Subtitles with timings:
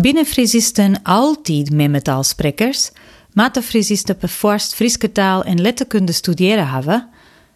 [0.00, 2.90] Binnen Friesisten altijd memmetaalsprekers,
[3.32, 7.08] maar de Friesisten bevorst Frieske taal en letterkunde studeren hebben.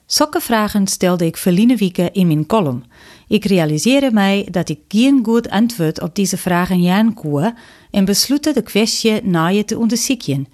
[0.06, 2.84] Zulke vragen stelde ik verliezen weken in mijn column.
[3.28, 7.54] Ik realiseerde mij dat ik geen goed antwoord op deze vragen jaan kon
[7.90, 10.46] en besloot de kwestie je te onderzoeken.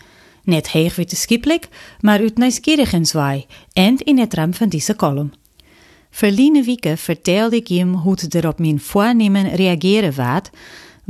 [0.44, 1.68] Net heeg wetenschappelijk,
[2.00, 5.32] maar uit nieuwsgierigenswaai en in het ram van deze column.
[6.10, 10.50] Verliezen weken vertelde ik hem hoe het er op mijn voornemen reageren waard,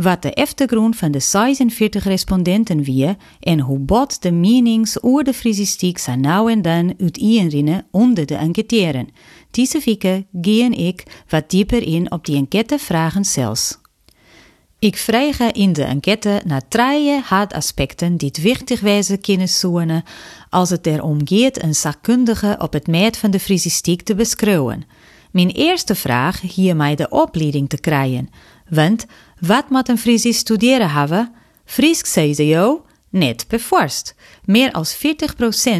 [0.02, 5.32] wat de achtergrond van de 46 respondenten wie en hoe bot de menings over de
[5.34, 9.08] frisistiek zo nou en dan uiteenrennen onder de enquêteren.
[9.50, 13.78] Deze weken gaan ik wat dieper in op die enquêtevragen zelfs.
[14.78, 17.20] Ik vraag in de enquête naar drie
[17.54, 18.80] aspecten die het wichtig
[19.20, 20.02] kunnen zoenen
[20.50, 24.84] als het erom gaat een zakkundige op het meet van de frisistiek te beschouwen.
[25.30, 28.30] Mijn eerste vraag hier mij de opleiding te krijgen,
[28.70, 29.06] want
[29.40, 31.32] wat moet een Friesis studeren hebben?
[31.64, 34.14] Fries, zei ze jou, net bevorst.
[34.44, 34.98] Meer als 40%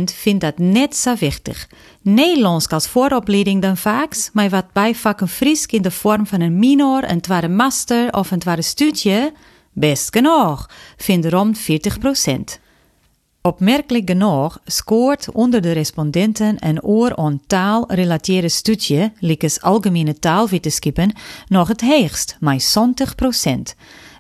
[0.05, 1.69] vindt dat net zo wichtig.
[2.03, 7.11] Nederlands als vooropleiding dan vaak, maar wat bijvakken Fries in de vorm van een minor,
[7.11, 9.33] een tweede master of een tweede studie,
[9.73, 12.70] best genoeg, vindt rond 40%.
[13.43, 21.13] Opmerkelijk genoeg scoort onder de respondenten een oor aan taalrelateerde studie, likes algemene taalwetenschappen,
[21.49, 22.77] nog het heegst, met
[23.49, 23.51] 20%.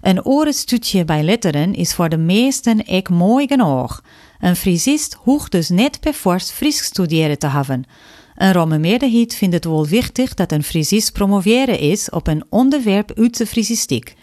[0.01, 4.03] Een orenstudie bij letteren is voor de meesten ek mooi genoeg.
[4.39, 7.85] Een Friesist hoeft dus net per forst Fries studeren te hebben.
[8.35, 13.13] Een romme meerderheid vindt het wel wichtig dat een Friesist promoveren is op een onderwerp
[13.15, 14.15] uit de Friesistiek.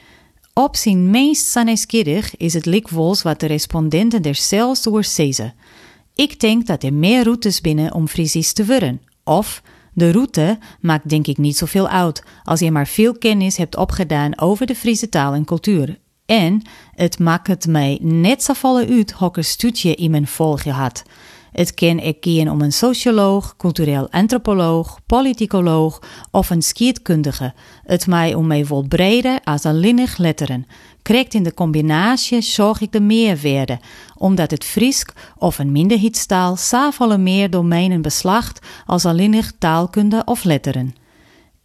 [0.57, 5.05] Op zijn meest saneskierig is het likwols wat de respondenten er zelfs door.
[6.15, 9.01] Ik denk dat er meer routes binnen om Friesisch te worden.
[9.23, 9.61] Of,
[9.93, 14.39] de route maakt denk ik niet zoveel uit als je maar veel kennis hebt opgedaan
[14.39, 15.99] over de Friese taal en cultuur.
[16.25, 16.61] En
[16.95, 21.03] het maakt het mij net zo volle uit hokker studie in mijn volgje had.
[21.51, 26.01] Het kan ik gaan om een socioloog, cultureel antropoloog, politicoloog
[26.31, 27.53] of een skietkundige.
[27.83, 30.67] Het mij om mij vol breder als alleenig letteren.
[31.01, 33.79] Krijgt in de combinatie zorg ik de meerwaarde,
[34.15, 40.95] omdat het Friesk of een minderheidstaal zoveel meer domeinen beslacht als alleenig taalkunde of letteren.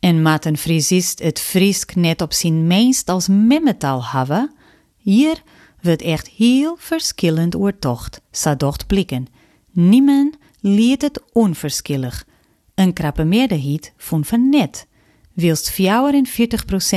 [0.01, 4.51] En maat een Friesist het Friesk net op zijn meest als memmetaal hebben?
[4.97, 5.43] Hier
[5.81, 9.27] wordt echt heel verschillend oortocht, zo docht blikken.
[9.73, 12.27] Niemand liet het onverschillig.
[12.75, 14.87] Een krappe meerderheid vond van net.
[15.33, 15.75] Wilst 44%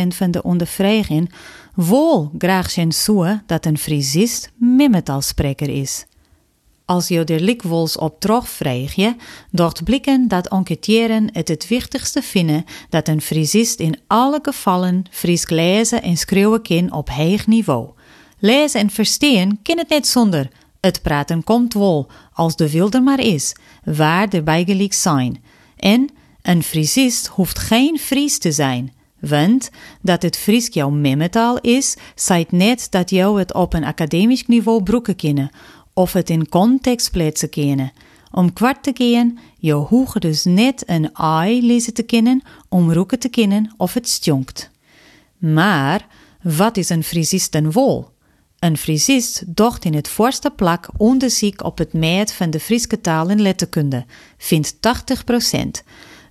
[0.08, 1.32] van de ondervraging
[1.76, 2.92] wol graag zijn
[3.46, 6.06] dat een Friesist mimmetalspreker is.
[6.86, 9.16] Als je er likwols op terugvraag je,
[9.52, 15.50] docht blikken dat enquêteren het het wichtigste vinden dat een Friesist in alle gevallen Fries
[15.50, 17.90] lezen en schreeuwen kan op hoog niveau.
[18.40, 20.50] Lezen en verstaan kan het net zonder,
[20.86, 25.44] het praten komt wel, als de wilder maar is, waar de bijgelijk zijn.
[25.76, 26.10] En
[26.42, 29.70] een Friesist hoeft geen Fries te zijn, want
[30.02, 34.84] dat het Fries jouw memmetaal is, zijt net dat jou het op een academisch niveau
[34.84, 35.50] broeken kennen,
[35.94, 37.92] of het in context plaatsen kennen.
[38.32, 43.20] Om kwart te gaan, je hoeft dus net een ai lezen te kennen, om roeken
[43.20, 44.70] te kennen of het stonkt.
[45.38, 46.08] Maar,
[46.42, 48.14] wat is een Friesist dan wel?
[48.60, 53.30] Een Friesist docht in het voorste plak onderzoek op het meet van de Friese taal
[53.30, 54.06] en letterkunde,
[54.38, 55.84] vindt 80 procent.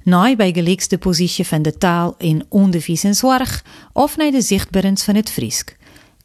[0.02, 5.02] Naai bij gelijkste positie van de taal in onderwijs en zorg of naar de zichtbarens
[5.02, 5.76] van het Friesk.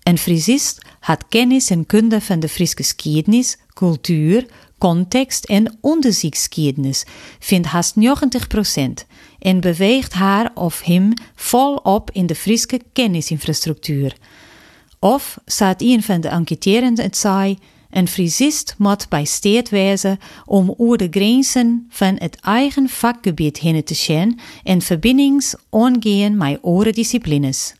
[0.03, 4.45] Een Friesist had kennis en kunde van de Friese geschiedenis, cultuur,
[4.77, 7.05] context en onderzoeksgeschiedenis,
[7.39, 9.05] vindt haast 90 procent
[9.39, 14.15] en beweegt haar of hem volop in de Friese kennisinfrastructuur.
[14.99, 17.57] Of staat een van de enquêterenden het zei,
[17.89, 23.83] een frisist moet bij steed wezen om over de grenzen van het eigen vakgebied heen
[23.83, 27.73] te gaan en verbindings ongeen met andere disciplines.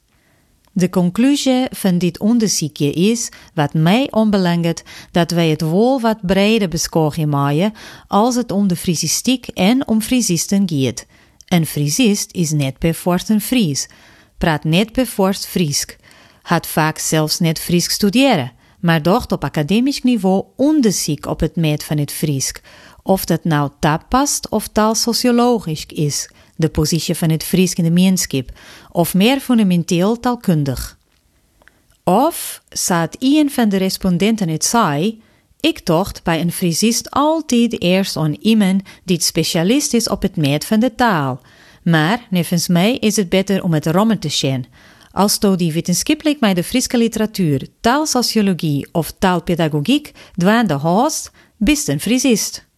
[0.72, 6.68] De conclusie van dit onderzoekje is, wat mij onbelangt, dat wij het wel wat breder
[6.68, 7.74] beschouwen maaien
[8.08, 11.06] als het om de frisistiek en om frisisten gaat.
[11.48, 13.88] Een frisist is net per een Fries,
[14.38, 15.98] praat net per Friesk
[16.50, 21.84] had vaak zelfs net Fries studeren, maar docht op academisch niveau onderzoek op het meet
[21.84, 22.62] van het Friesk.
[23.04, 23.72] Of dat nou
[24.10, 28.52] past of taalsociologisch is, de positie van het Friesk in de meenskip,
[28.92, 30.98] of meer fundamenteel taalkundig.
[32.04, 35.22] Of, zat een van de respondenten het zei,
[35.60, 40.66] ik tocht bij een Friesist altijd eerst aan iemand die specialist is op het meet
[40.66, 41.42] van de taal.
[41.84, 44.66] Maar, nevens mij, is het beter om het rommen te zien,
[45.20, 52.00] Als to die wetenschappelijk met de Friese literatuur, taalsociologie of taalpedagogiek dwaande haast, bist een
[52.00, 52.69] Friesist.